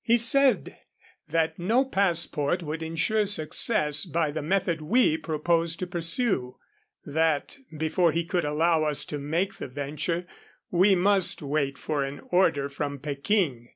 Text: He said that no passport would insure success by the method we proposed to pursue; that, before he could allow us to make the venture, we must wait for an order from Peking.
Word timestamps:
He 0.00 0.16
said 0.16 0.78
that 1.28 1.58
no 1.58 1.84
passport 1.84 2.62
would 2.62 2.82
insure 2.82 3.26
success 3.26 4.06
by 4.06 4.30
the 4.30 4.40
method 4.40 4.80
we 4.80 5.18
proposed 5.18 5.78
to 5.80 5.86
pursue; 5.86 6.56
that, 7.04 7.58
before 7.76 8.10
he 8.10 8.24
could 8.24 8.46
allow 8.46 8.84
us 8.84 9.04
to 9.04 9.18
make 9.18 9.56
the 9.56 9.68
venture, 9.68 10.26
we 10.70 10.94
must 10.94 11.42
wait 11.42 11.76
for 11.76 12.04
an 12.04 12.22
order 12.30 12.70
from 12.70 13.00
Peking. 13.00 13.68